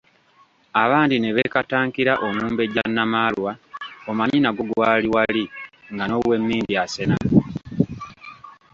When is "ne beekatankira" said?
1.19-2.13